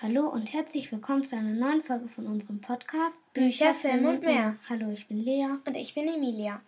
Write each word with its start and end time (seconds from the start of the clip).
Hallo 0.00 0.28
und 0.28 0.52
herzlich 0.52 0.92
willkommen 0.92 1.24
zu 1.24 1.36
einer 1.36 1.50
neuen 1.50 1.82
Folge 1.82 2.08
von 2.08 2.26
unserem 2.26 2.60
Podcast 2.60 3.18
Bücher, 3.32 3.74
Film 3.74 4.04
und 4.06 4.22
mehr. 4.22 4.56
Hallo, 4.68 4.90
ich 4.92 5.06
bin 5.08 5.18
Lea. 5.24 5.48
Und 5.66 5.76
ich 5.76 5.94
bin 5.94 6.06
Emilia. 6.08 6.60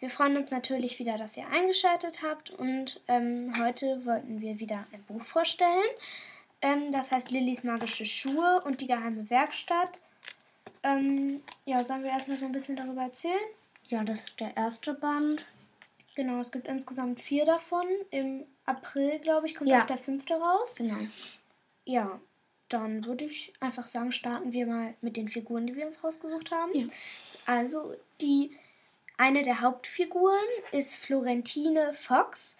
Wir 0.00 0.08
freuen 0.08 0.36
uns 0.36 0.50
natürlich 0.50 0.98
wieder, 0.98 1.18
dass 1.18 1.36
ihr 1.36 1.46
eingeschaltet 1.48 2.20
habt 2.22 2.50
und 2.50 3.00
ähm, 3.08 3.52
heute 3.58 4.04
wollten 4.06 4.40
wir 4.40 4.58
wieder 4.58 4.86
ein 4.92 5.02
Buch 5.04 5.20
vorstellen. 5.22 5.84
Ähm, 6.62 6.90
das 6.92 7.12
heißt 7.12 7.30
Lillys 7.30 7.64
magische 7.64 8.06
Schuhe 8.06 8.62
und 8.64 8.80
die 8.80 8.86
geheime 8.86 9.28
Werkstatt. 9.28 10.00
Ähm, 10.82 11.42
ja, 11.66 11.84
sollen 11.84 12.04
wir 12.04 12.10
erstmal 12.10 12.38
so 12.38 12.46
ein 12.46 12.52
bisschen 12.52 12.76
darüber 12.76 13.02
erzählen? 13.02 13.34
Ja, 13.88 14.04
das 14.04 14.20
ist 14.26 14.40
der 14.40 14.56
erste 14.56 14.94
Band. 14.94 15.44
Genau, 16.14 16.40
es 16.40 16.52
gibt 16.52 16.66
insgesamt 16.68 17.20
vier 17.20 17.44
davon. 17.44 17.86
Im 18.10 18.44
April, 18.64 19.18
glaube 19.18 19.46
ich, 19.46 19.54
kommt 19.54 19.68
Ja. 19.70 19.82
auch 19.82 19.86
der 19.86 19.98
fünfte 19.98 20.34
raus. 20.34 20.74
Genau. 20.76 20.96
Ja, 21.84 22.20
dann 22.68 23.04
würde 23.06 23.24
ich 23.24 23.52
einfach 23.60 23.86
sagen, 23.86 24.12
starten 24.12 24.52
wir 24.52 24.66
mal 24.66 24.94
mit 25.00 25.16
den 25.16 25.28
Figuren, 25.28 25.66
die 25.66 25.76
wir 25.76 25.86
uns 25.86 26.02
rausgesucht 26.02 26.50
haben. 26.50 26.74
Ja. 26.74 26.86
Also 27.46 27.94
die 28.20 28.56
eine 29.16 29.42
der 29.42 29.60
Hauptfiguren 29.60 30.34
ist 30.72 30.96
Florentine 30.96 31.92
Fox. 31.92 32.56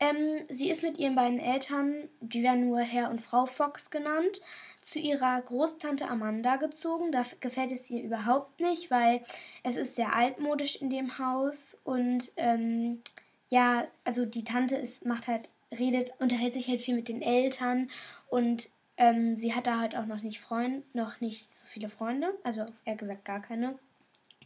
Ähm, 0.00 0.44
sie 0.48 0.70
ist 0.70 0.82
mit 0.82 0.98
ihren 0.98 1.14
beiden 1.14 1.38
Eltern, 1.38 2.08
die 2.20 2.42
werden 2.42 2.68
nur 2.68 2.80
Herr 2.80 3.10
und 3.10 3.20
Frau 3.20 3.46
Fox 3.46 3.90
genannt, 3.90 4.42
zu 4.80 4.98
ihrer 4.98 5.40
Großtante 5.40 6.08
Amanda 6.08 6.56
gezogen. 6.56 7.12
Da 7.12 7.22
gefällt 7.40 7.72
es 7.72 7.88
ihr 7.90 8.02
überhaupt 8.02 8.60
nicht, 8.60 8.90
weil 8.90 9.22
es 9.62 9.76
ist 9.76 9.94
sehr 9.94 10.14
altmodisch 10.14 10.76
in 10.76 10.90
dem 10.90 11.18
Haus 11.18 11.78
und 11.84 12.32
ähm, 12.36 13.02
ja, 13.50 13.86
also 14.02 14.24
die 14.26 14.44
Tante 14.44 14.76
ist, 14.76 15.04
macht 15.04 15.28
halt, 15.28 15.48
redet, 15.78 16.12
unterhält 16.18 16.54
sich 16.54 16.68
halt 16.68 16.80
viel 16.80 16.96
mit 16.96 17.08
den 17.08 17.22
Eltern 17.22 17.90
und 18.28 18.68
ähm, 18.96 19.36
sie 19.36 19.54
hat 19.54 19.66
da 19.66 19.80
halt 19.80 19.96
auch 19.96 20.06
noch 20.06 20.22
nicht 20.22 20.40
Freund, 20.40 20.94
noch 20.94 21.20
nicht 21.20 21.56
so 21.56 21.66
viele 21.66 21.88
Freunde, 21.88 22.32
also 22.44 22.66
eher 22.84 22.96
gesagt 22.96 23.24
gar 23.24 23.40
keine. 23.40 23.78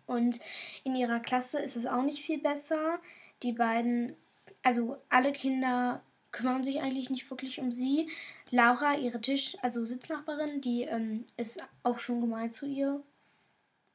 Und 0.06 0.40
in 0.84 0.96
ihrer 0.96 1.20
Klasse 1.20 1.58
ist 1.58 1.76
es 1.76 1.86
auch 1.86 2.02
nicht 2.02 2.24
viel 2.24 2.38
besser. 2.38 2.98
Die 3.42 3.52
beiden, 3.52 4.16
also 4.62 4.96
alle 5.10 5.32
Kinder 5.32 6.02
kümmern 6.32 6.64
sich 6.64 6.80
eigentlich 6.80 7.10
nicht 7.10 7.28
wirklich 7.30 7.60
um 7.60 7.70
sie. 7.70 8.08
Laura, 8.50 8.94
ihre 8.94 9.20
Tisch, 9.20 9.56
also 9.60 9.84
Sitznachbarin, 9.84 10.60
die 10.62 10.82
ähm, 10.82 11.24
ist 11.36 11.62
auch 11.82 11.98
schon 11.98 12.20
gemein 12.20 12.50
zu 12.50 12.66
ihr. 12.66 13.02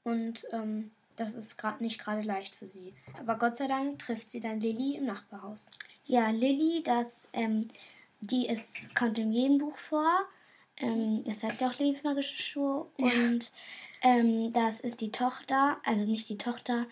Und 0.03 0.45
ähm, 0.51 0.91
das 1.15 1.33
ist 1.33 1.57
gerade 1.57 1.83
nicht 1.83 1.99
gerade 1.99 2.21
leicht 2.21 2.55
für 2.55 2.67
sie. 2.67 2.93
Aber 3.19 3.37
Gott 3.37 3.57
sei 3.57 3.67
Dank 3.67 3.99
trifft 3.99 4.29
sie 4.29 4.39
dann 4.39 4.59
Lilly 4.59 4.97
im 4.97 5.05
Nachbarhaus. 5.05 5.69
Ja, 6.05 6.29
Lilly, 6.29 6.83
das, 6.83 7.27
ähm, 7.33 7.69
die 8.21 8.47
ist, 8.47 8.93
kommt 8.95 9.17
in 9.17 9.31
jedem 9.31 9.57
Buch 9.57 9.77
vor. 9.77 10.25
Ähm, 10.77 11.23
das 11.23 11.41
sagt 11.41 11.61
ja 11.61 11.69
auch 11.69 11.79
Lillys 11.79 12.03
magische 12.03 12.41
Schuhe. 12.41 12.87
Und 12.97 13.51
ähm, 14.01 14.51
das 14.53 14.79
ist 14.79 15.01
die 15.01 15.11
Tochter, 15.11 15.77
also 15.85 16.05
nicht 16.05 16.29
die 16.29 16.37
Tochter, 16.37 16.85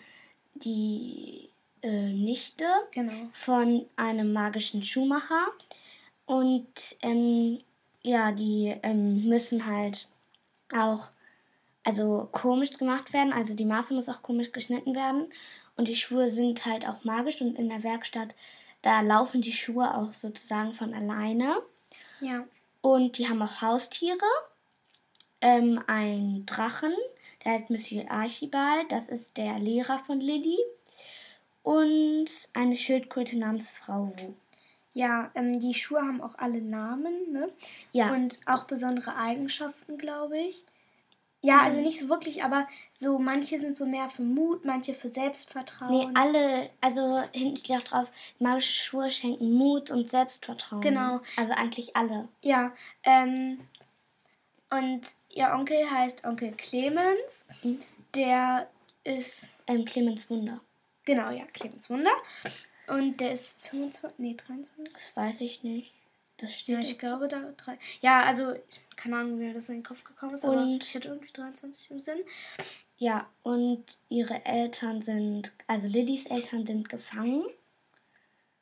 die 0.54 1.50
äh, 1.82 2.12
Nichte 2.12 2.66
Genau. 2.92 3.28
von 3.32 3.86
einem 3.96 4.32
magischen 4.32 4.82
Schuhmacher. 4.82 5.46
Und 6.26 6.96
ähm, 7.02 7.60
ja, 8.02 8.32
die 8.32 8.74
ähm, 8.82 9.28
müssen 9.28 9.66
halt 9.66 10.08
auch 10.74 11.10
also 11.84 12.28
komisch 12.32 12.78
gemacht 12.78 13.12
werden. 13.12 13.32
Also 13.32 13.54
die 13.54 13.64
Maße 13.64 13.94
muss 13.94 14.08
auch 14.08 14.22
komisch 14.22 14.52
geschnitten 14.52 14.94
werden. 14.94 15.26
Und 15.76 15.88
die 15.88 15.96
Schuhe 15.96 16.30
sind 16.30 16.64
halt 16.64 16.86
auch 16.88 17.02
magisch 17.04 17.40
und 17.40 17.58
in 17.58 17.68
der 17.68 17.82
Werkstatt, 17.82 18.34
da 18.82 19.00
laufen 19.00 19.40
die 19.42 19.52
Schuhe 19.52 19.94
auch 19.96 20.12
sozusagen 20.12 20.74
von 20.74 20.94
alleine. 20.94 21.56
Ja. 22.20 22.44
Und 22.82 23.16
die 23.16 23.28
haben 23.28 23.40
auch 23.40 23.62
Haustiere. 23.62 24.18
Ähm, 25.40 25.82
ein 25.86 26.44
Drachen, 26.46 26.94
der 27.44 27.52
heißt 27.52 27.70
Monsieur 27.70 28.08
Archibald, 28.10 28.92
das 28.92 29.08
ist 29.08 29.36
der 29.36 29.58
Lehrer 29.58 29.98
von 29.98 30.20
Lilly. 30.20 30.58
Und 31.62 32.26
eine 32.52 32.76
Schildkröte 32.76 33.38
namens 33.38 33.70
Frau 33.70 34.06
Wu. 34.06 34.34
Ja, 34.94 35.30
ähm, 35.34 35.58
die 35.58 35.74
Schuhe 35.74 36.00
haben 36.00 36.20
auch 36.20 36.36
alle 36.38 36.60
Namen, 36.60 37.32
ne? 37.32 37.48
Ja, 37.92 38.12
Und 38.12 38.40
auch 38.46 38.64
besondere 38.64 39.16
Eigenschaften, 39.16 39.96
glaube 39.96 40.38
ich. 40.38 40.66
Ja, 41.44 41.60
also 41.62 41.76
Mhm. 41.78 41.82
nicht 41.82 41.98
so 41.98 42.08
wirklich, 42.08 42.44
aber 42.44 42.68
so 42.92 43.18
manche 43.18 43.58
sind 43.58 43.76
so 43.76 43.84
mehr 43.84 44.08
für 44.08 44.22
Mut, 44.22 44.64
manche 44.64 44.94
für 44.94 45.08
nee, 45.08 45.12
Selbstvertrauen. 45.14 46.16
alle, 46.16 46.70
also 46.80 47.20
hinten 47.32 47.56
steht 47.56 47.76
auch 47.78 47.82
drauf, 47.82 48.10
magische 48.38 48.72
Schuhe 48.84 49.10
schenken 49.10 49.52
Mut 49.52 49.90
und 49.90 50.08
Selbstvertrauen. 50.08 50.80
Genau. 50.82 51.20
Also 51.36 51.52
eigentlich 51.54 51.96
alle. 51.96 52.28
Ja, 52.42 52.72
ähm, 53.02 53.58
und 54.70 55.02
ihr 55.30 55.50
Onkel 55.52 55.90
heißt 55.90 56.24
Onkel 56.24 56.52
Clemens. 56.52 57.46
Mhm. 57.62 57.80
Der 58.14 58.68
Der 59.04 59.16
ist, 59.16 59.48
ähm, 59.66 59.84
Clemens 59.84 60.30
Wunder. 60.30 60.60
genau, 61.04 61.30
ja, 61.30 61.44
Clemens 61.52 61.90
Wunder. 61.90 62.12
Und 62.86 63.20
der 63.20 63.32
ist 63.32 63.58
25, 63.66 64.18
nee, 64.18 64.34
23. 64.34 64.92
Das 64.92 65.16
weiß 65.16 65.40
ich 65.40 65.62
nicht. 65.64 65.92
Das 66.42 66.52
steht. 66.58 66.74
Ja, 66.74 66.80
ich 66.82 66.98
glaube, 66.98 67.28
da 67.28 67.40
drei. 67.56 67.78
Ja, 68.00 68.22
also, 68.24 68.54
keine 68.96 69.16
Ahnung, 69.16 69.38
wie 69.38 69.44
mir 69.44 69.54
das 69.54 69.68
in 69.68 69.76
den 69.76 69.84
Kopf 69.84 70.02
gekommen 70.02 70.34
ist, 70.34 70.44
aber 70.44 70.62
Und- 70.62 70.82
ich 70.84 70.94
hatte 70.96 71.08
irgendwie 71.08 71.32
23 71.32 71.90
im 71.92 72.00
Sinn. 72.00 72.18
Ja, 72.98 73.28
und 73.44 73.84
ihre 74.08 74.44
Eltern 74.44 75.02
sind, 75.02 75.52
also 75.68 75.86
Lillys 75.86 76.26
Eltern 76.26 76.66
sind 76.66 76.88
gefangen 76.88 77.44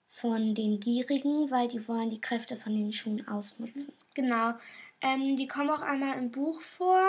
von 0.08 0.54
den 0.54 0.78
Gierigen, 0.78 1.50
weil 1.50 1.68
die 1.68 1.86
wollen 1.88 2.10
die 2.10 2.20
Kräfte 2.20 2.56
von 2.56 2.74
den 2.76 2.92
Schuhen 2.92 3.26
ausnutzen. 3.26 3.92
Genau. 4.14 4.52
Ähm, 5.00 5.36
die 5.36 5.46
kommen 5.48 5.70
auch 5.70 5.82
einmal 5.82 6.18
im 6.18 6.30
Buch 6.30 6.60
vor, 6.60 7.02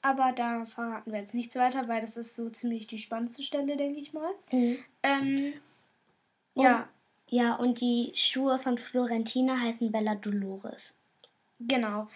aber 0.00 0.32
da 0.32 0.64
verraten 0.64 1.12
wir 1.12 1.20
jetzt 1.20 1.34
nichts 1.34 1.56
weiter, 1.56 1.88
weil 1.88 2.00
das 2.00 2.16
ist 2.16 2.36
so 2.36 2.48
ziemlich 2.48 2.86
die 2.86 2.98
spannendste 2.98 3.42
Stelle, 3.42 3.76
denke 3.76 4.00
ich 4.00 4.14
mal. 4.14 4.32
Ähm, 5.02 5.52
ja, 6.54 6.88
Ja, 7.28 7.54
und 7.56 7.80
die 7.82 8.12
Schuhe 8.14 8.58
von 8.58 8.78
Florentina 8.78 9.58
heißen 9.60 9.92
Bella 9.92 10.14
Dolores. 10.14 10.94
genau. 11.60 12.08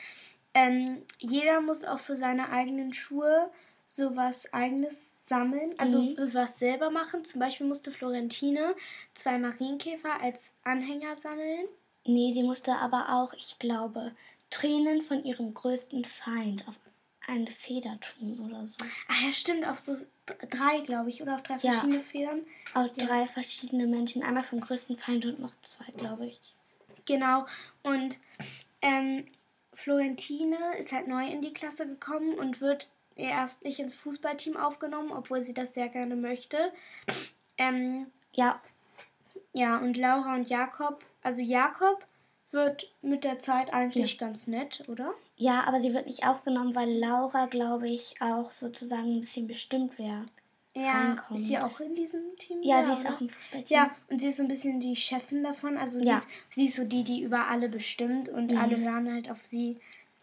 Ähm, 0.55 1.03
jeder 1.19 1.61
muss 1.61 1.85
auch 1.85 2.01
für 2.01 2.17
seine 2.17 2.51
eigenen 2.51 2.93
Schuhe 2.95 3.51
sowas 3.87 4.53
eigenes 4.53 5.13
sammeln, 5.27 5.75
also 5.79 6.03
Mhm. 6.03 6.17
was 6.35 6.59
selber 6.59 6.91
machen. 6.91 7.25
Zum 7.25 7.41
Beispiel 7.41 7.67
musste 7.67 7.93
Florentine 7.93 8.75
zwei 9.15 9.39
Marienkäfer 9.39 10.21
als 10.21 10.53
Anhänger 10.65 11.17
sammeln. 11.17 11.69
Nee, 12.07 12.33
sie 12.33 12.43
musste 12.43 12.75
aber 12.77 13.11
auch, 13.15 13.33
ich 13.35 13.59
glaube, 13.61 14.17
Tränen 14.51 15.03
von 15.03 15.25
ihrem 15.25 15.55
größten 15.55 16.05
Feind 16.05 16.67
auf 16.67 16.75
eine 17.29 17.51
Feder 17.51 17.99
tun 18.01 18.41
oder 18.41 18.67
so. 18.67 18.77
Ach 19.09 19.23
ja, 19.23 19.33
stimmt, 19.33 19.67
auf 19.67 19.79
so 19.79 19.95
drei, 20.51 20.81
glaube 20.81 21.11
ich, 21.11 21.23
oder 21.23 21.35
auf 21.37 21.43
drei 21.43 21.57
Ja. 21.59 21.73
verschiedene 21.73 22.03
Federn. 22.03 22.41
Aus 22.75 22.91
Ja. 22.97 23.07
drei 23.07 23.27
verschiedene 23.27 23.87
Menschen. 23.87 24.23
Einmal 24.23 24.45
vom 24.45 24.61
größten 24.61 24.97
Feind 24.99 25.25
und 25.27 25.39
noch 25.41 25.55
zwei, 25.63 25.85
glaube 25.93 26.27
ich. 26.27 26.41
Genau. 27.05 27.47
Und 27.83 28.19
ähm, 28.83 29.27
Florentine 29.75 30.77
ist 30.79 30.93
halt 30.93 31.07
neu 31.09 31.27
in 31.29 31.41
die 31.43 31.53
Klasse 31.53 31.87
gekommen 31.87 32.35
und 32.39 32.61
wird 32.61 32.91
erst 33.17 33.63
nicht 33.65 33.79
ins 33.79 33.95
Fußballteam 33.95 34.57
aufgenommen, 34.57 35.13
obwohl 35.13 35.43
sie 35.43 35.55
das 35.55 35.75
sehr 35.75 35.89
gerne 35.89 36.17
möchte. 36.17 36.73
Ähm, 37.57 38.07
Ja, 38.33 38.61
ja, 39.53 39.79
und 39.79 39.97
Laura 39.97 40.35
und 40.35 40.49
Jakob, 40.49 41.05
also 41.23 41.41
Jakob 41.43 42.05
wird 42.51 42.91
mit 43.03 43.25
der 43.25 43.39
Zeit 43.39 43.73
eigentlich 43.73 44.19
ganz 44.19 44.47
nett, 44.47 44.83
oder? 44.89 45.13
ja, 45.37 45.65
aber 45.65 45.81
sie 45.81 45.93
wird 45.95 46.07
nicht 46.07 46.27
aufgenommen, 46.27 46.75
weil 46.75 46.91
Laura, 46.99 47.47
glaube 47.47 47.89
ich, 47.89 48.15
auch 48.21 48.51
sozusagen 48.53 49.17
ein 49.17 49.21
bisschen 49.21 49.47
bestimmt 49.47 49.99
wäre. 49.99 50.27
Ja, 50.75 51.17
ist 51.33 51.47
sie 51.47 51.59
auch 51.59 51.81
in 51.81 51.95
diesem 51.97 52.37
Team? 52.39 52.59
Ja, 52.63 52.85
sie 52.85 52.93
ist 52.93 53.01
oder? 53.05 53.15
auch 53.15 53.21
im 53.21 53.29
Fußballteam. 53.29 53.77
Ja, 53.77 53.91
und 54.09 54.21
sie 54.21 54.29
ist 54.29 54.37
so 54.37 54.43
ein 54.43 54.49
bisschen 54.49 54.79
die 54.81 54.95
Chefin 54.97 55.43
davon. 55.43 55.77
Also 55.77 55.99
sie, 55.99 56.07
Ja. 56.07 56.19
ist, 56.19 56.29
sie 56.55 56.67
ist 56.67 56.77
so 56.77 56.85
die, 56.85 57.03
die 57.05 57.23
über 57.23 57.49
alle 57.49 57.69
bestimmt 57.69 58.29
und 58.29 58.55
alle 58.57 58.77
hören 58.79 59.13
halt 59.13 59.31
auf 59.31 59.45
sie. 59.45 59.79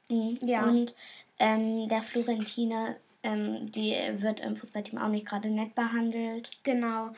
Mhm. 0.09 0.37
Ja. 0.41 0.63
Und 0.63 0.93
ähm, 1.39 1.89
der 1.89 2.01
Florentine, 2.01 2.95
ähm, 3.23 3.71
die 3.71 3.95
wird 4.13 4.39
im 4.39 4.55
Fußballteam 4.55 4.99
auch 4.99 5.09
nicht 5.09 5.25
gerade 5.25 5.49
nett 5.49 5.75
behandelt. 5.75 6.51
Genau. 6.63 7.09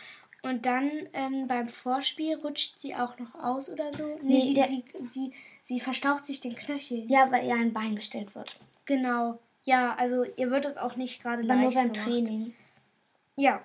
Und 0.43 0.65
dann 0.65 0.91
ähm, 1.13 1.47
beim 1.47 1.67
Vorspiel 1.67 2.35
rutscht 2.35 2.79
sie 2.79 2.95
auch 2.95 3.17
noch 3.19 3.35
aus 3.35 3.69
oder 3.69 3.91
so. 3.93 4.19
Nee, 4.21 4.53
Nee, 4.53 4.65
sie, 4.65 4.83
sie, 5.01 5.03
sie, 5.03 5.33
sie 5.61 5.79
verstaucht 5.79 6.25
sich 6.25 6.39
den 6.39 6.55
Knöchel. 6.55 7.05
Ja, 7.09 7.31
weil 7.31 7.45
ihr 7.45 7.55
ein 7.55 7.73
Bein 7.73 7.95
gestellt 7.95 8.35
wird. 8.35 8.55
Genau. 8.85 9.39
Ja, 9.63 9.95
also 9.95 10.23
ihr 10.37 10.49
wird 10.49 10.65
es 10.65 10.77
auch 10.77 10.95
nicht 10.95 11.21
gerade 11.21 11.43
Aber 11.43 11.55
nur 11.55 11.63
leicht 11.63 11.75
beim 11.75 11.91
gemacht. 11.91 12.07
Training. 12.07 12.53
Ja, 13.35 13.61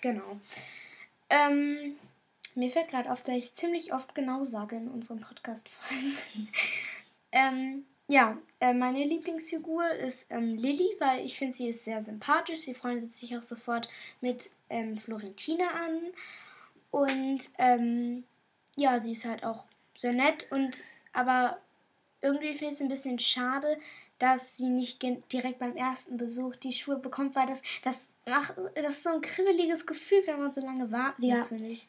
genau. 0.00 0.40
Ähm, 1.30 1.96
mir 2.54 2.70
fällt 2.70 2.88
gerade 2.88 3.10
auf, 3.10 3.22
dass 3.22 3.36
ich 3.36 3.54
ziemlich 3.54 3.92
oft 3.94 4.14
genau 4.14 4.44
sage 4.44 4.76
in 4.76 4.88
unserem 4.88 5.20
Podcast-Folgen. 5.20 6.48
ähm, 7.32 7.84
ja, 8.12 8.36
äh, 8.60 8.74
meine 8.74 9.04
Lieblingsfigur 9.04 9.90
ist 9.92 10.26
ähm, 10.28 10.56
Lilly, 10.56 10.96
weil 10.98 11.24
ich 11.24 11.38
finde, 11.38 11.54
sie 11.54 11.68
ist 11.70 11.84
sehr 11.84 12.02
sympathisch. 12.02 12.58
Sie 12.60 12.74
freundet 12.74 13.14
sich 13.14 13.34
auch 13.34 13.42
sofort 13.42 13.88
mit 14.20 14.50
ähm, 14.68 14.98
Florentine 14.98 15.70
an. 15.72 16.12
Und 16.90 17.50
ähm, 17.56 18.24
ja, 18.76 18.98
sie 19.00 19.12
ist 19.12 19.24
halt 19.24 19.44
auch 19.44 19.64
sehr 19.96 20.12
nett 20.12 20.46
und 20.50 20.84
aber 21.14 21.58
irgendwie 22.20 22.54
finde 22.54 22.66
ich 22.66 22.74
es 22.74 22.80
ein 22.82 22.88
bisschen 22.88 23.18
schade, 23.18 23.78
dass 24.18 24.58
sie 24.58 24.68
nicht 24.68 25.02
direkt 25.32 25.58
beim 25.58 25.74
ersten 25.74 26.18
Besuch 26.18 26.54
die 26.56 26.72
Schuhe 26.72 26.96
bekommt, 26.96 27.34
weil 27.34 27.46
das, 27.46 27.62
das 27.82 28.06
macht, 28.26 28.54
das 28.74 28.96
ist 28.96 29.04
so 29.04 29.10
ein 29.10 29.22
kribbeliges 29.22 29.86
Gefühl, 29.86 30.22
wenn 30.26 30.38
man 30.38 30.52
so 30.52 30.60
lange 30.60 30.92
warten 30.92 31.24
ja. 31.24 31.36
muss, 31.36 31.48
finde 31.48 31.68
ich. 31.68 31.88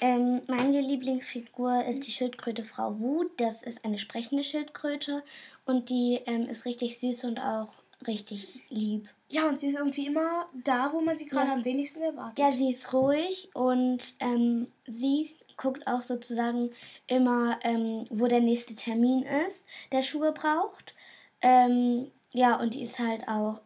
Ähm, 0.00 0.42
meine 0.46 0.80
Lieblingsfigur 0.80 1.84
ist 1.84 2.06
die 2.06 2.10
Schildkröte 2.10 2.64
Frau 2.64 2.98
Wu. 2.98 3.24
Das 3.36 3.62
ist 3.62 3.84
eine 3.84 3.98
sprechende 3.98 4.44
Schildkröte 4.44 5.22
und 5.64 5.88
die 5.88 6.20
ähm, 6.26 6.48
ist 6.48 6.64
richtig 6.64 6.98
süß 6.98 7.24
und 7.24 7.38
auch 7.38 7.68
richtig 8.06 8.62
lieb. 8.70 9.08
Ja, 9.30 9.48
und 9.48 9.60
sie 9.60 9.68
ist 9.68 9.76
irgendwie 9.76 10.06
immer 10.06 10.46
da, 10.64 10.92
wo 10.92 11.00
man 11.00 11.16
sie 11.16 11.26
gerade 11.26 11.48
ja. 11.48 11.54
am 11.54 11.64
wenigsten 11.64 12.02
erwartet. 12.02 12.38
Ja, 12.38 12.50
sie 12.50 12.70
ist 12.70 12.92
ruhig 12.92 13.50
und 13.54 14.14
ähm, 14.20 14.68
sie 14.86 15.36
guckt 15.56 15.86
auch 15.86 16.02
sozusagen 16.02 16.70
immer, 17.06 17.58
ähm, 17.62 18.06
wo 18.10 18.26
der 18.26 18.40
nächste 18.40 18.74
Termin 18.74 19.24
ist, 19.46 19.64
der 19.92 20.02
Schuhe 20.02 20.32
braucht. 20.32 20.94
Ähm, 21.42 22.10
ja, 22.32 22.56
und 22.56 22.74
die 22.74 22.82
ist 22.82 22.98
halt 22.98 23.28
auch 23.28 23.60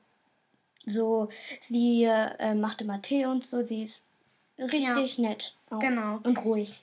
so, 0.84 1.28
sie 1.60 2.04
äh, 2.04 2.54
macht 2.54 2.82
immer 2.82 3.00
Tee 3.00 3.26
und 3.26 3.44
so, 3.46 3.62
sie 3.62 3.84
ist 3.84 4.01
richtig 4.64 5.18
ja. 5.18 5.28
nett. 5.28 5.54
Auch. 5.70 5.78
Genau. 5.78 6.20
Und 6.22 6.44
ruhig. 6.44 6.82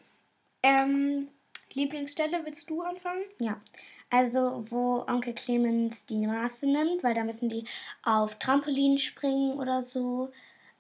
Ähm, 0.64 1.30
Lieblingsstelle, 1.74 2.42
willst 2.44 2.70
du 2.70 2.81
anfangen? 2.81 3.24
Ja. 3.40 3.62
Also, 4.10 4.66
wo 4.70 5.06
Onkel 5.08 5.34
Clemens 5.34 6.06
die 6.06 6.26
Maße 6.26 6.66
nimmt, 6.66 7.04
weil 7.04 7.14
da 7.14 7.24
müssen 7.24 7.50
die 7.50 7.66
auf 8.04 8.40
Trampolin 8.40 8.98
springen 8.98 9.58
oder 9.60 9.84
so. 9.84 10.31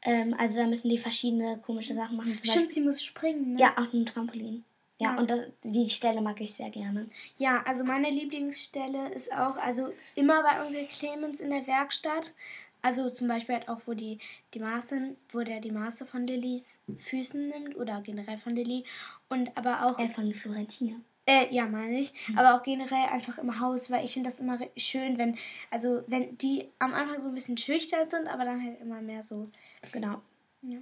Ähm, 0.01 0.35
also, 0.37 0.57
da 0.57 0.65
müssen 0.65 0.89
die 0.89 0.97
verschiedene 0.97 1.59
komische 1.59 1.93
Sachen 1.93 2.17
machen. 2.17 2.37
Zum 2.37 2.49
Stimmt, 2.49 2.67
Beispiel, 2.67 2.73
sie 2.73 2.81
muss 2.81 3.03
springen, 3.03 3.53
ne? 3.53 3.59
Ja, 3.59 3.77
auf 3.77 3.93
einem 3.93 4.05
Trampolin. 4.05 4.65
Ja, 5.01 5.13
ja, 5.13 5.17
und 5.17 5.31
das, 5.31 5.39
die 5.63 5.89
Stelle 5.89 6.21
mag 6.21 6.41
ich 6.41 6.55
sehr 6.55 6.69
gerne. 6.69 7.07
Ja, 7.37 7.63
also 7.65 7.85
meine 7.85 8.09
Lieblingsstelle 8.09 9.13
ist 9.13 9.31
auch, 9.31 9.55
also 9.55 9.93
immer 10.15 10.43
bei 10.43 10.65
Onkel 10.65 10.87
Clemens 10.87 11.39
in 11.39 11.51
der 11.51 11.65
Werkstatt. 11.67 12.33
Also 12.81 13.09
zum 13.09 13.27
Beispiel 13.27 13.55
halt 13.55 13.69
auch, 13.69 13.81
wo 13.85 13.93
die, 13.93 14.19
die 14.53 14.59
Maße, 14.59 15.15
wo 15.31 15.41
der 15.41 15.59
die 15.59 15.71
Maße 15.71 16.05
von 16.05 16.25
Lillys 16.25 16.77
Füßen 16.97 17.49
nimmt 17.49 17.75
oder 17.75 18.01
generell 18.01 18.37
von 18.37 18.55
Lilly. 18.55 18.83
Und 19.27 19.55
aber 19.57 19.85
auch. 19.85 19.99
Äh, 19.99 20.09
von 20.09 20.33
Florentine. 20.33 21.01
Äh, 21.25 21.53
ja, 21.53 21.67
meine 21.67 21.99
ich. 21.99 22.11
Mhm. 22.27 22.39
Aber 22.39 22.55
auch 22.55 22.63
generell 22.63 23.07
einfach 23.09 23.37
im 23.37 23.59
Haus, 23.59 23.91
weil 23.91 24.03
ich 24.03 24.13
finde 24.13 24.29
das 24.29 24.39
immer 24.39 24.57
schön, 24.77 25.17
wenn, 25.17 25.37
also 25.69 26.03
wenn 26.07 26.37
die 26.37 26.69
am 26.79 26.93
Anfang 26.93 27.21
so 27.21 27.27
ein 27.27 27.35
bisschen 27.35 27.57
schüchtern 27.57 28.09
sind, 28.09 28.27
aber 28.27 28.45
dann 28.45 28.63
halt 28.63 28.81
immer 28.81 29.01
mehr 29.01 29.21
so. 29.21 29.49
Genau. 29.91 30.21
Ja. 30.61 30.79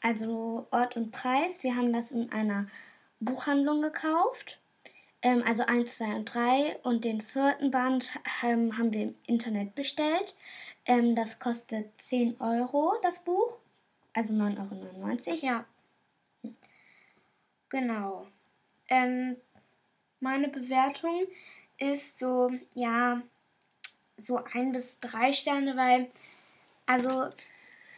Also 0.00 0.66
Ort 0.70 0.96
und 0.96 1.10
Preis, 1.10 1.62
wir 1.62 1.76
haben 1.76 1.92
das 1.92 2.10
in 2.10 2.32
einer 2.32 2.68
Buchhandlung 3.20 3.82
gekauft. 3.82 4.58
Ähm, 5.26 5.42
also 5.44 5.64
1, 5.64 5.96
2 5.96 6.14
und 6.14 6.24
3. 6.26 6.78
Und 6.84 7.04
den 7.04 7.20
vierten 7.20 7.72
Band 7.72 8.12
ähm, 8.44 8.78
haben 8.78 8.92
wir 8.92 9.02
im 9.02 9.14
Internet 9.26 9.74
bestellt. 9.74 10.36
Ähm, 10.84 11.16
das 11.16 11.40
kostet 11.40 11.98
10 11.98 12.40
Euro, 12.40 12.94
das 13.02 13.18
Buch. 13.18 13.56
Also 14.14 14.32
9,99 14.32 15.28
Euro. 15.28 15.38
Ja. 15.42 15.64
Genau. 17.70 18.28
Ähm, 18.88 19.36
meine 20.20 20.46
Bewertung 20.46 21.26
ist 21.78 22.20
so, 22.20 22.52
ja, 22.74 23.20
so 24.16 24.38
ein 24.52 24.70
bis 24.70 25.00
drei 25.00 25.32
Sterne, 25.32 25.76
weil, 25.76 26.08
also, 26.86 27.30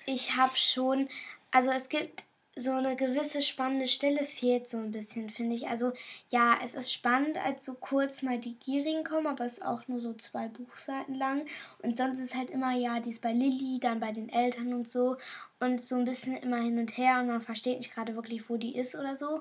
ich 0.07 0.35
habe 0.35 0.57
schon, 0.57 1.11
also 1.51 1.71
es 1.73 1.91
gibt 1.91 2.25
so 2.59 2.73
eine 2.73 2.97
gewisse 2.97 3.41
spannende 3.41 3.87
Stelle 3.87 4.25
fehlt 4.25 4.69
so 4.69 4.79
ein 4.79 4.91
bisschen, 4.91 5.31
finde 5.31 5.55
ich. 5.55 5.69
Also 5.69 5.93
ja, 6.29 6.59
es 6.63 6.75
ist 6.75 6.93
spannend, 6.93 7.37
als 7.37 7.65
so 7.65 7.75
kurz 7.75 8.23
mal 8.23 8.39
die 8.39 8.57
Gierigen 8.57 9.05
kommen, 9.05 9.29
aber 9.29 9.45
es 9.45 9.55
ist 9.55 9.65
auch 9.65 9.87
nur 9.87 10.01
so 10.01 10.13
zwei 10.15 10.49
Buchseiten 10.49 11.15
lang. 11.15 11.47
Und 11.83 11.97
sonst 11.97 12.19
ist 12.19 12.35
halt 12.35 12.51
immer, 12.51 12.75
ja, 12.75 12.99
die 12.99 13.11
ist 13.11 13.23
bei 13.23 13.33
Lilly, 13.33 13.79
dann 13.81 14.01
bei 14.01 14.11
den 14.11 14.29
Eltern 14.29 14.75
und 14.75 14.89
so. 14.89 15.17
Und 15.61 15.81
so 15.81 15.95
ein 15.95 16.05
bisschen 16.05 16.37
immer 16.37 16.61
hin 16.61 16.79
und 16.79 16.97
her 16.97 17.21
und 17.21 17.29
man 17.29 17.41
versteht 17.41 17.79
nicht 17.79 17.95
gerade 17.95 18.17
wirklich, 18.17 18.51
wo 18.51 18.57
die 18.57 18.77
ist 18.77 18.97
oder 18.97 19.15
so. 19.15 19.41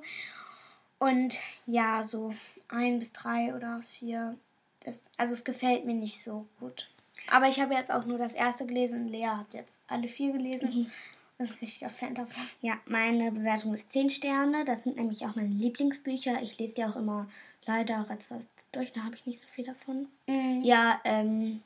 Und 0.99 1.37
ja, 1.65 2.03
so 2.03 2.33
ein 2.67 2.99
bis 2.99 3.13
drei 3.13 3.55
oder 3.55 3.81
vier. 3.97 4.37
Das, 4.81 5.03
also 5.17 5.33
es 5.33 5.43
gefällt 5.43 5.85
mir 5.85 5.95
nicht 5.95 6.23
so 6.23 6.45
gut. 6.59 6.87
Aber 7.31 7.47
ich 7.47 7.59
habe 7.59 7.73
jetzt 7.73 7.91
auch 7.91 8.05
nur 8.05 8.19
das 8.19 8.35
erste 8.35 8.67
gelesen. 8.67 9.07
Lea 9.07 9.27
hat 9.27 9.53
jetzt 9.53 9.79
alle 9.87 10.07
vier 10.07 10.33
gelesen. 10.33 10.69
Mhm. 10.69 10.91
Ist 11.39 11.51
ein 11.51 11.57
richtiger 11.61 11.89
Fan 11.91 12.15
davon. 12.15 12.41
Ja, 12.61 12.79
meine 12.85 13.31
Bewertung 13.31 13.73
ist 13.73 13.91
10 13.91 14.09
Sterne. 14.09 14.65
Das 14.65 14.83
sind 14.83 14.95
nämlich 14.95 15.23
auch 15.25 15.35
meine 15.35 15.49
Lieblingsbücher. 15.49 16.41
Ich 16.41 16.57
lese 16.57 16.75
die 16.75 16.85
auch 16.85 16.95
immer 16.95 17.27
leider 17.65 18.05
fast 18.05 18.47
durch. 18.71 18.91
Da 18.91 19.03
habe 19.03 19.15
ich 19.15 19.27
nicht 19.27 19.39
so 19.39 19.47
viel 19.47 19.65
davon. 19.65 20.07
Mhm. 20.25 20.63
Ja, 20.63 20.99
ähm, 21.03 21.61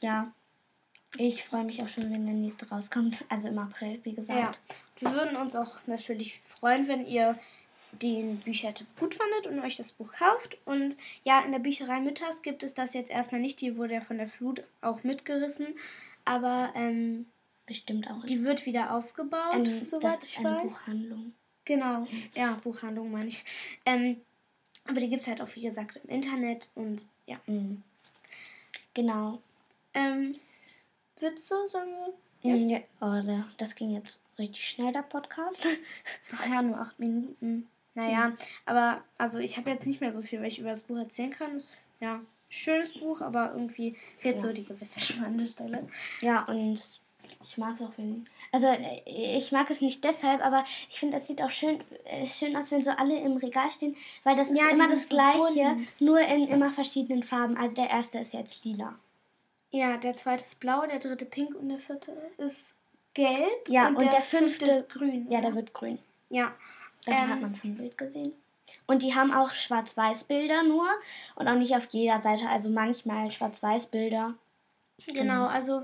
ja. 0.00 0.32
Ich 1.18 1.44
freue 1.44 1.64
mich 1.64 1.82
auch 1.82 1.88
schon, 1.88 2.10
wenn 2.10 2.24
der 2.24 2.34
nächste 2.34 2.68
rauskommt. 2.68 3.24
Also 3.28 3.48
im 3.48 3.58
April, 3.58 4.00
wie 4.04 4.14
gesagt. 4.14 4.38
Ja. 4.38 4.52
Wir 5.00 5.12
würden 5.12 5.36
uns 5.36 5.54
auch 5.54 5.86
natürlich 5.86 6.40
freuen, 6.46 6.88
wenn 6.88 7.06
ihr 7.06 7.38
den 8.02 8.38
Büchertipp 8.38 8.88
gut 8.98 9.14
fandet 9.14 9.46
und 9.46 9.60
euch 9.60 9.76
das 9.76 9.92
Buch 9.92 10.12
kauft. 10.14 10.56
Und 10.64 10.96
ja, 11.24 11.40
in 11.42 11.52
der 11.52 11.58
Bücherei 11.58 12.00
Mütters 12.00 12.42
gibt 12.42 12.62
es 12.62 12.74
das 12.74 12.94
jetzt 12.94 13.10
erstmal 13.10 13.40
nicht. 13.40 13.60
Die 13.60 13.76
wurde 13.76 13.94
ja 13.94 14.00
von 14.00 14.16
der 14.16 14.28
Flut 14.28 14.64
auch 14.80 15.04
mitgerissen. 15.04 15.66
Aber 16.24 16.72
ähm, 16.74 17.26
bestimmt 17.66 18.08
auch. 18.10 18.24
Die 18.24 18.44
wird 18.44 18.66
wieder 18.66 18.94
aufgebaut, 18.94 19.66
ähm, 19.66 19.82
soweit 19.82 20.22
ich 20.22 20.38
eine 20.38 20.56
weiß. 20.56 20.72
Buchhandlung. 20.72 21.32
Genau, 21.64 22.06
ja, 22.34 22.58
Buchhandlung 22.62 23.10
meine 23.10 23.28
ich. 23.28 23.44
Ähm, 23.86 24.20
aber 24.86 25.00
die 25.00 25.08
gibt 25.08 25.22
es 25.22 25.28
halt 25.28 25.40
auch, 25.40 25.54
wie 25.54 25.62
gesagt, 25.62 26.00
im 26.02 26.10
Internet 26.10 26.70
und 26.74 27.06
ja. 27.26 27.40
Mhm. 27.46 27.82
Genau. 28.92 29.40
Ähm, 29.94 30.36
Witze, 31.20 31.66
sagen 31.66 31.90
wir? 31.90 32.56
Jetzt? 32.56 32.70
Ja, 32.70 32.78
oh, 33.00 33.44
das 33.56 33.74
ging 33.74 33.90
jetzt 33.92 34.20
richtig 34.38 34.68
schnell, 34.68 34.92
der 34.92 35.02
Podcast. 35.02 35.66
Ach 36.36 36.46
ja, 36.46 36.60
nur 36.60 36.78
acht 36.78 36.98
Minuten. 36.98 37.68
Naja, 37.94 38.28
mhm. 38.28 38.36
aber 38.66 39.02
also 39.16 39.38
ich 39.38 39.56
habe 39.56 39.70
jetzt 39.70 39.86
nicht 39.86 40.00
mehr 40.00 40.12
so 40.12 40.20
viel, 40.20 40.40
weil 40.40 40.48
ich 40.48 40.58
über 40.58 40.70
das 40.70 40.82
Buch 40.82 40.98
erzählen 40.98 41.30
kann. 41.30 41.54
Das, 41.54 41.76
ja, 42.00 42.20
schönes 42.48 42.92
Buch, 42.92 43.20
aber 43.20 43.52
irgendwie 43.52 43.96
fehlt 44.18 44.36
ja. 44.36 44.42
so 44.42 44.52
die 44.52 44.64
gewisse 44.64 45.00
spannende 45.12 45.46
Stelle. 45.46 45.88
Ja, 46.20 46.44
und 46.44 47.00
ich 47.42 47.58
mag 47.58 47.74
es 47.74 47.82
auch, 47.82 47.92
wenn. 47.96 48.26
Also, 48.52 48.68
ich 49.06 49.52
mag 49.52 49.70
es 49.70 49.80
nicht 49.80 50.02
deshalb, 50.04 50.44
aber 50.44 50.64
ich 50.90 50.98
finde, 50.98 51.16
es 51.16 51.26
sieht 51.26 51.42
auch 51.42 51.50
schön, 51.50 51.80
äh, 52.04 52.26
schön 52.26 52.56
aus, 52.56 52.70
wenn 52.70 52.84
so 52.84 52.90
alle 52.92 53.18
im 53.20 53.36
Regal 53.36 53.70
stehen, 53.70 53.96
weil 54.22 54.36
das 54.36 54.50
ja, 54.50 54.66
ist 54.66 54.72
immer 54.72 54.88
das 54.88 55.08
Gleiche, 55.08 55.76
nur 56.00 56.20
in 56.20 56.48
immer 56.48 56.70
verschiedenen 56.70 57.22
Farben. 57.22 57.56
Also, 57.56 57.74
der 57.74 57.90
erste 57.90 58.18
ist 58.18 58.34
jetzt 58.34 58.64
lila. 58.64 58.94
Ja, 59.70 59.96
der 59.96 60.14
zweite 60.14 60.44
ist 60.44 60.60
blau, 60.60 60.86
der 60.86 61.00
dritte 61.00 61.24
pink 61.24 61.56
und 61.56 61.68
der 61.68 61.78
vierte 61.78 62.12
ist 62.38 62.74
gelb. 63.12 63.68
Ja, 63.68 63.88
und, 63.88 63.96
und 63.96 64.02
der, 64.02 64.12
der, 64.12 64.22
fünfte, 64.22 64.66
ist 64.66 64.88
grün. 64.88 65.26
Ja, 65.30 65.40
der 65.40 65.54
wird 65.54 65.72
grün. 65.72 65.98
Ja. 66.30 66.52
Dann 67.06 67.14
ähm, 67.14 67.28
hat 67.28 67.40
man 67.40 67.56
schon 67.56 67.70
ein 67.70 67.76
Bild 67.76 67.98
gesehen. 67.98 68.32
Und 68.86 69.02
die 69.02 69.14
haben 69.14 69.32
auch 69.32 69.50
Schwarz-Weiß-Bilder 69.50 70.62
nur 70.62 70.86
und 71.34 71.48
auch 71.48 71.56
nicht 71.56 71.74
auf 71.74 71.86
jeder 71.90 72.20
Seite, 72.20 72.48
also 72.48 72.68
manchmal 72.68 73.30
Schwarz-Weiß-Bilder. 73.30 74.34
Genau, 75.06 75.46
also 75.46 75.82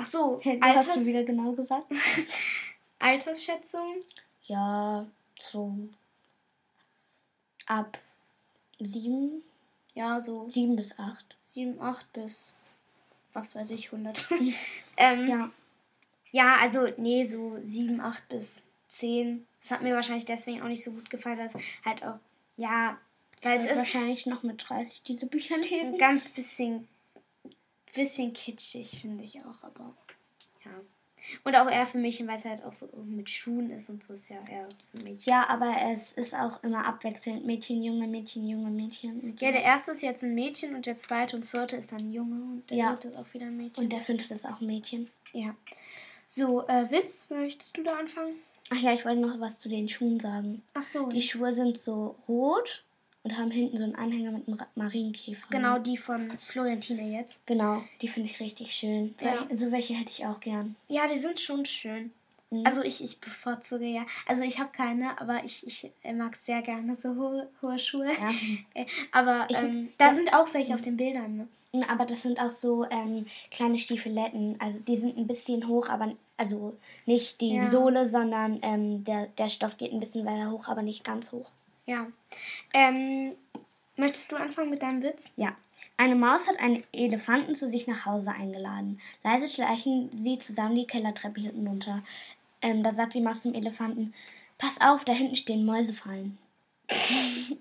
Ach 0.00 0.06
so, 0.06 0.40
du 0.42 0.50
Alters 0.62 0.88
hast 0.88 0.96
du 0.96 1.06
wieder 1.06 1.24
genau 1.24 1.52
gesagt. 1.52 1.92
Altersschätzung? 3.00 3.96
Ja, 4.44 5.06
so 5.38 5.88
ab 7.66 7.98
sieben. 8.78 9.42
Ja, 9.94 10.20
so. 10.20 10.48
Sieben 10.48 10.76
bis 10.76 10.96
acht. 10.98 11.36
Sieben, 11.42 11.80
acht 11.80 12.12
bis, 12.12 12.52
was 13.32 13.54
weiß 13.54 13.70
ich, 13.70 13.86
100. 13.92 14.28
ähm, 14.96 15.28
ja. 15.28 15.50
Ja, 16.30 16.56
also, 16.60 16.86
nee, 16.96 17.24
so 17.24 17.58
sieben, 17.62 18.00
acht 18.00 18.28
bis 18.28 18.62
zehn. 18.88 19.46
Das 19.60 19.72
hat 19.72 19.82
mir 19.82 19.94
wahrscheinlich 19.94 20.26
deswegen 20.26 20.62
auch 20.62 20.68
nicht 20.68 20.84
so 20.84 20.92
gut 20.92 21.10
gefallen, 21.10 21.38
dass 21.38 21.54
halt 21.84 22.04
auch, 22.04 22.18
ja, 22.56 22.98
weil 23.42 23.56
es 23.56 23.64
ist. 23.64 23.76
wahrscheinlich 23.76 24.26
noch 24.26 24.42
mit 24.42 24.68
30 24.68 25.02
diese 25.02 25.26
Bücher 25.26 25.56
lesen. 25.56 25.94
Ein 25.94 25.98
ganz 25.98 26.28
bisschen 26.28 26.86
bisschen 27.98 28.32
kitschig, 28.32 29.00
finde 29.00 29.24
ich 29.24 29.40
auch, 29.40 29.62
aber 29.62 29.94
ja. 30.64 30.70
Und 31.42 31.56
auch 31.56 31.68
eher 31.68 31.84
für 31.84 31.98
Mädchen, 31.98 32.28
weil 32.28 32.36
es 32.36 32.44
halt 32.44 32.64
auch 32.64 32.72
so 32.72 32.88
mit 33.04 33.28
Schuhen 33.28 33.70
ist 33.70 33.90
und 33.90 34.02
so 34.04 34.12
ist 34.12 34.28
ja 34.28 34.36
eher 34.48 34.68
für 34.90 35.02
Mädchen. 35.02 35.32
Ja, 35.32 35.48
aber 35.48 35.74
es 35.92 36.12
ist 36.12 36.32
auch 36.32 36.62
immer 36.62 36.86
abwechselnd. 36.86 37.44
Mädchen, 37.44 37.82
Junge, 37.82 38.06
Mädchen, 38.06 38.48
Junge, 38.48 38.70
Mädchen. 38.70 39.16
Mädchen. 39.16 39.36
Ja, 39.40 39.50
der 39.50 39.62
erste 39.62 39.90
ist 39.90 40.02
jetzt 40.02 40.22
ein 40.22 40.34
Mädchen 40.34 40.76
und 40.76 40.86
der 40.86 40.96
zweite 40.96 41.36
und 41.36 41.44
vierte 41.44 41.76
ist 41.76 41.90
dann 41.90 41.98
ein 41.98 42.12
Junge 42.12 42.40
und 42.40 42.70
der 42.70 42.76
ja. 42.76 42.92
dritte 42.92 43.08
ist 43.08 43.16
auch 43.16 43.34
wieder 43.34 43.46
ein 43.46 43.56
Mädchen. 43.56 43.84
Und 43.84 43.92
der 43.92 44.00
fünfte 44.00 44.32
ist 44.32 44.46
auch 44.46 44.60
ein 44.60 44.66
Mädchen. 44.68 45.10
Ja. 45.32 45.56
So, 46.28 46.66
äh, 46.68 46.88
Witz, 46.90 47.26
möchtest 47.30 47.76
du 47.76 47.82
da 47.82 47.96
anfangen? 47.96 48.36
Ach 48.70 48.80
ja, 48.80 48.92
ich 48.92 49.04
wollte 49.04 49.20
noch 49.20 49.40
was 49.40 49.58
zu 49.58 49.68
den 49.68 49.88
Schuhen 49.88 50.20
sagen. 50.20 50.62
Ach 50.74 50.82
so. 50.84 51.08
Die 51.08 51.22
Schuhe 51.22 51.52
sind 51.52 51.78
so 51.78 52.14
rot 52.28 52.84
und 53.28 53.36
haben 53.36 53.50
hinten 53.50 53.76
so 53.76 53.84
einen 53.84 53.94
Anhänger 53.94 54.30
mit 54.30 54.48
einem 54.48 54.58
Marienkäfer. 54.74 55.46
Genau, 55.50 55.78
die 55.78 55.98
von 55.98 56.32
Florentine 56.38 57.02
jetzt. 57.02 57.44
Genau, 57.46 57.82
die 58.00 58.08
finde 58.08 58.30
ich 58.30 58.40
richtig 58.40 58.72
schön. 58.74 59.14
So, 59.18 59.26
ja. 59.26 59.46
so 59.54 59.70
welche 59.70 59.94
hätte 59.94 60.10
ich 60.10 60.24
auch 60.24 60.40
gern. 60.40 60.76
Ja, 60.88 61.06
die 61.06 61.18
sind 61.18 61.38
schon 61.38 61.66
schön. 61.66 62.10
Mhm. 62.50 62.64
Also 62.64 62.82
ich, 62.82 63.04
ich 63.04 63.20
bevorzuge 63.20 63.84
ja, 63.84 64.06
also 64.26 64.42
ich 64.42 64.58
habe 64.58 64.70
keine, 64.72 65.20
aber 65.20 65.44
ich, 65.44 65.66
ich 65.66 65.90
mag 66.14 66.34
sehr 66.36 66.62
gerne 66.62 66.94
so 66.94 67.14
hohe, 67.14 67.48
hohe 67.60 67.78
Schuhe. 67.78 68.06
Ja. 68.12 68.30
Äh, 68.74 68.86
aber 69.12 69.46
ich, 69.50 69.58
ähm, 69.58 69.88
da 69.98 70.12
sind 70.12 70.32
auch 70.32 70.52
welche 70.54 70.74
auf 70.74 70.82
den 70.82 70.96
Bildern. 70.96 71.36
Ne? 71.36 71.48
Aber 71.90 72.06
das 72.06 72.22
sind 72.22 72.40
auch 72.40 72.50
so 72.50 72.86
ähm, 72.90 73.26
kleine 73.50 73.76
Stiefeletten. 73.76 74.56
Also 74.58 74.80
die 74.80 74.96
sind 74.96 75.18
ein 75.18 75.26
bisschen 75.26 75.68
hoch, 75.68 75.88
aber 75.90 76.14
also 76.38 76.76
nicht 77.04 77.40
die 77.42 77.56
ja. 77.56 77.70
Sohle, 77.70 78.08
sondern 78.08 78.58
ähm, 78.62 79.04
der, 79.04 79.26
der 79.26 79.50
Stoff 79.50 79.76
geht 79.76 79.92
ein 79.92 80.00
bisschen 80.00 80.24
weiter 80.24 80.50
hoch, 80.50 80.68
aber 80.68 80.82
nicht 80.82 81.04
ganz 81.04 81.30
hoch. 81.32 81.50
Ja. 81.88 82.06
Ähm, 82.74 83.34
möchtest 83.96 84.30
du 84.30 84.36
anfangen 84.36 84.68
mit 84.68 84.82
deinem 84.82 85.02
Witz? 85.02 85.32
Ja. 85.36 85.56
Eine 85.96 86.16
Maus 86.16 86.46
hat 86.46 86.60
einen 86.60 86.84
Elefanten 86.92 87.56
zu 87.56 87.66
sich 87.66 87.86
nach 87.86 88.04
Hause 88.04 88.30
eingeladen. 88.30 89.00
Leise 89.24 89.48
schleichen 89.48 90.10
sie 90.12 90.38
zusammen 90.38 90.74
die 90.74 90.86
Kellertreppe 90.86 91.40
hinunter. 91.40 92.04
Ähm, 92.60 92.82
da 92.82 92.92
sagt 92.92 93.14
die 93.14 93.22
Maus 93.22 93.40
zum 93.40 93.54
Elefanten: 93.54 94.12
Pass 94.58 94.78
auf, 94.82 95.06
da 95.06 95.14
hinten 95.14 95.34
stehen 95.34 95.64
Mäusefallen. 95.64 96.36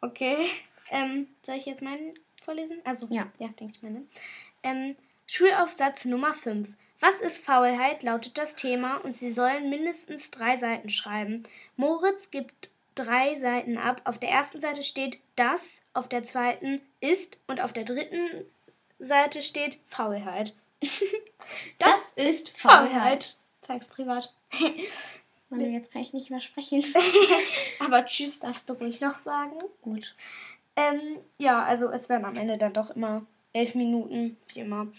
okay. 0.00 0.48
Ähm, 0.90 1.28
soll 1.42 1.56
ich 1.56 1.66
jetzt 1.66 1.82
meinen 1.82 2.12
vorlesen? 2.42 2.78
Also, 2.84 3.06
ja, 3.10 3.28
ja 3.38 3.48
denke 3.48 3.76
ich 3.76 3.82
mal. 3.82 3.92
Ne? 3.92 4.02
Ähm, 4.64 4.96
Schulaufsatz 5.28 6.06
Nummer 6.06 6.34
5. 6.34 6.70
Was 6.98 7.20
ist 7.20 7.44
Faulheit? 7.44 8.02
lautet 8.02 8.36
das 8.36 8.56
Thema 8.56 8.96
und 8.96 9.16
Sie 9.16 9.30
sollen 9.30 9.70
mindestens 9.70 10.32
drei 10.32 10.56
Seiten 10.56 10.90
schreiben. 10.90 11.44
Moritz 11.76 12.30
gibt 12.30 12.70
drei 12.96 13.36
Seiten 13.36 13.78
ab. 13.78 14.02
Auf 14.04 14.18
der 14.18 14.30
ersten 14.30 14.60
Seite 14.60 14.82
steht 14.82 15.20
das, 15.36 15.82
auf 15.94 16.08
der 16.08 16.24
zweiten 16.24 16.80
ist 17.00 17.38
und 17.46 17.60
auf 17.60 17.72
der 17.72 17.84
dritten 17.84 18.44
Seite 18.98 19.42
steht 19.42 19.78
Faulheit. 19.86 20.56
das, 21.78 22.14
das, 22.14 22.26
ist 22.26 22.58
Faulheit. 22.58 23.36
Sag's 23.66 23.88
privat. 23.88 24.32
Manu, 25.48 25.66
jetzt 25.66 25.92
kann 25.92 26.02
ich 26.02 26.12
nicht 26.12 26.30
mehr 26.30 26.40
sprechen. 26.40 26.84
Aber 27.78 28.04
tschüss 28.06 28.40
darfst 28.40 28.68
du 28.68 28.72
ruhig 28.74 29.00
noch 29.00 29.16
sagen. 29.16 29.56
Gut. 29.82 30.14
Ähm, 30.74 31.18
ja, 31.38 31.62
also 31.62 31.90
es 31.90 32.08
werden 32.08 32.24
am 32.24 32.36
Ende 32.36 32.58
dann 32.58 32.72
doch 32.72 32.90
immer 32.90 33.24
elf 33.52 33.74
Minuten, 33.74 34.36
wie 34.48 34.60
immer. 34.60 34.84
Mhm. 34.84 34.92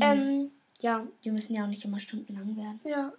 Ähm, 0.00 0.50
ja. 0.80 1.06
Die 1.24 1.30
müssen 1.30 1.54
ja 1.54 1.64
auch 1.64 1.68
nicht 1.68 1.84
immer 1.84 2.00
stundenlang 2.00 2.56
werden. 2.56 2.80
Ja. 2.84 3.12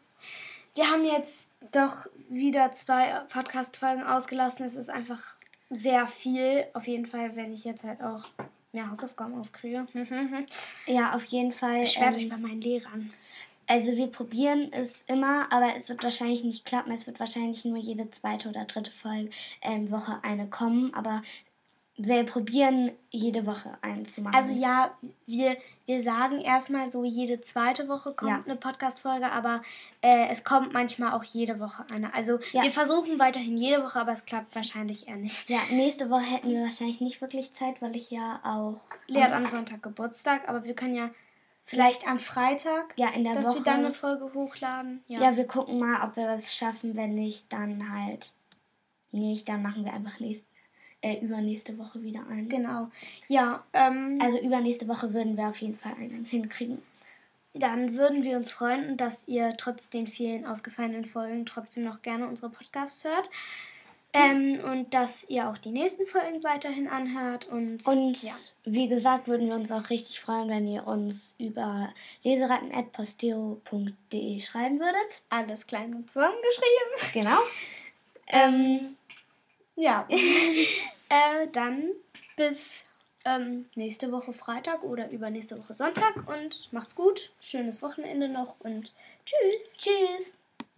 Wir 0.76 0.92
haben 0.92 1.06
jetzt 1.06 1.50
doch 1.72 2.06
wieder 2.30 2.70
zwei 2.72 3.22
Podcast-Folgen 3.30 4.04
ausgelassen. 4.04 4.66
Es 4.66 4.76
ist 4.76 4.90
einfach 4.90 5.38
sehr 5.70 6.06
viel. 6.06 6.66
Auf 6.74 6.86
jeden 6.86 7.06
Fall, 7.06 7.38
wenn 7.38 7.54
ich 7.54 7.64
jetzt 7.64 7.86
halt 7.86 8.02
auch 8.02 8.26
mehr 8.74 8.90
Hausaufgaben 8.90 9.40
aufkriege. 9.40 9.86
ja, 10.86 11.14
auf 11.14 11.24
jeden 11.26 11.54
Fall. 11.54 11.80
Beschwert 11.80 12.16
ähm, 12.16 12.20
euch 12.20 12.30
bei 12.30 12.38
meinen 12.38 12.60
Lehrern. 12.60 13.10
Also 13.68 13.96
wir 13.96 14.08
probieren 14.08 14.72
es 14.74 15.04
immer, 15.08 15.52
aber 15.52 15.78
es 15.78 15.88
wird 15.88 16.04
wahrscheinlich 16.04 16.44
nicht 16.44 16.66
klappen. 16.66 16.92
Es 16.92 17.08
wird 17.08 17.22
wahrscheinlich 17.22 17.64
nur 17.64 17.78
jede 17.78 18.12
zweite 18.12 18.50
oder 18.50 18.66
dritte 18.66 18.92
Folge 18.92 19.30
ähm, 19.62 19.90
Woche 19.92 20.20
eine 20.24 20.48
kommen. 20.50 20.94
Aber 20.94 21.22
wir 21.98 22.26
probieren 22.26 22.92
jede 23.10 23.46
Woche 23.46 23.78
einen 23.82 24.06
zu 24.06 24.22
machen. 24.22 24.36
Also 24.36 24.52
ja, 24.52 24.92
wir, 25.26 25.56
wir 25.86 26.02
sagen 26.02 26.42
erstmal 26.42 26.90
so, 26.90 27.06
jede 27.06 27.40
zweite 27.40 27.88
Woche 27.88 28.14
kommt 28.14 28.32
ja. 28.32 28.44
eine 28.46 28.58
Podcast-Folge, 28.58 29.32
aber 29.32 29.62
äh, 30.02 30.28
es 30.30 30.44
kommt 30.44 30.74
manchmal 30.74 31.14
auch 31.14 31.24
jede 31.24 31.62
Woche 31.62 31.86
eine. 31.90 32.14
Also 32.14 32.40
ja. 32.52 32.64
wir 32.64 32.72
versuchen 32.72 33.18
weiterhin 33.18 33.56
jede 33.56 33.82
Woche, 33.82 34.00
aber 34.00 34.12
es 34.12 34.26
klappt 34.26 34.56
wahrscheinlich 34.56 35.08
eher 35.08 35.16
nicht. 35.16 35.50
Ja, 35.50 35.60
nächste 35.72 36.10
Woche 36.10 36.24
hätten 36.24 36.50
wir 36.50 36.64
wahrscheinlich 36.64 37.00
nicht 37.00 37.22
wirklich 37.22 37.54
Zeit, 37.54 37.82
weil 37.82 37.96
ich 37.96 38.12
ja 38.12 38.42
auch... 38.44 38.82
Lea 39.08 39.24
hat 39.24 39.32
am 39.32 39.46
Sonntag 39.46 39.82
Geburtstag, 39.82 40.50
aber 40.50 40.66
wir 40.66 40.76
können 40.76 40.96
ja 40.96 41.12
vielleicht 41.64 42.08
am 42.08 42.20
Freitag, 42.20 42.94
ja, 42.98 43.08
in 43.10 43.24
der 43.24 43.36
dass 43.36 43.48
Woche, 43.48 43.56
wir 43.58 43.64
dann 43.64 43.86
eine 43.86 43.92
Folge 43.94 44.34
hochladen. 44.34 45.02
Ja. 45.08 45.22
ja, 45.22 45.38
wir 45.38 45.48
gucken 45.48 45.80
mal, 45.80 46.06
ob 46.06 46.18
wir 46.18 46.28
was 46.28 46.54
schaffen. 46.54 46.96
Wenn 46.98 47.16
nicht, 47.16 47.54
dann 47.54 47.92
halt 47.94 48.34
nicht. 49.12 49.48
Dann 49.48 49.64
machen 49.64 49.86
wir 49.86 49.94
einfach 49.94 50.20
nächste 50.20 50.55
äh, 51.06 51.20
übernächste 51.20 51.78
Woche 51.78 52.02
wieder 52.02 52.26
ein. 52.28 52.50
Genau. 52.50 52.90
Ja, 53.28 53.64
ähm, 53.74 54.18
Also 54.20 54.40
übernächste 54.40 54.88
Woche 54.88 55.14
würden 55.14 55.38
wir 55.38 55.50
auf 55.50 55.58
jeden 55.58 55.78
Fall 55.78 55.94
einen 55.94 56.26
hinkriegen. 56.26 56.82
Dann 57.54 57.96
würden 57.96 58.24
wir 58.24 58.38
uns 58.38 58.52
freuen, 58.52 58.98
dass 58.98 59.28
ihr 59.28 59.54
trotz 59.56 59.92
den 59.92 60.08
vielen 60.08 60.46
ausgefallenen 60.46 61.06
Folgen 61.06 61.46
trotzdem 61.46 61.84
noch 61.84 62.02
gerne 62.02 62.28
unsere 62.28 62.50
Podcasts 62.50 63.04
hört. 63.04 63.30
Ähm, 64.14 64.62
und 64.64 64.94
dass 64.94 65.30
ihr 65.30 65.50
auch 65.50 65.58
die 65.58 65.72
nächsten 65.72 66.06
Folgen 66.08 66.42
weiterhin 66.44 66.88
anhört. 66.88 67.48
Und, 67.50 67.86
und 67.86 68.24
ja. 68.24 68.34
wie 68.64 68.88
gesagt, 68.88 69.28
würden 69.28 69.48
wir 69.48 69.56
uns 69.56 69.72
auch 69.72 69.92
richtig 69.92 70.22
freuen, 70.22 70.50
wenn 70.50 70.68
ihr 70.68 70.88
uns 70.88 71.36
über 71.38 71.94
leseratten.posteo.de 72.24 74.40
schreiben 74.40 74.80
würdet. 74.80 75.22
Alles 75.30 75.68
klein 75.68 75.94
und 75.94 76.10
zusammengeschrieben. 76.10 77.12
Genau. 77.14 77.38
ähm, 78.30 78.96
ja. 79.76 80.08
äh, 81.10 81.48
dann 81.52 81.92
bis 82.36 82.86
ähm, 83.26 83.66
nächste 83.76 84.12
Woche 84.12 84.34
Freitag 84.34 84.84
oder 84.84 85.10
übernächste 85.10 85.58
Woche 85.58 85.74
Sonntag 85.74 86.28
und 86.28 86.72
macht's 86.72 86.96
gut. 86.96 87.32
Schönes 87.42 87.82
Wochenende 87.82 88.30
noch 88.30 88.60
und 88.60 88.94
tschüss. 89.26 89.76
Tschüss. 89.78 90.38